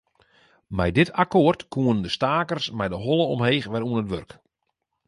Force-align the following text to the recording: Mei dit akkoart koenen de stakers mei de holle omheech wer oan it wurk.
Mei 0.75 0.91
dit 0.97 1.09
akkoart 1.23 1.61
koenen 1.73 2.03
de 2.05 2.09
stakers 2.17 2.65
mei 2.77 2.89
de 2.93 2.99
holle 3.05 3.25
omheech 3.35 3.67
wer 3.71 3.85
oan 3.87 4.01
it 4.03 4.09
wurk. 4.11 4.31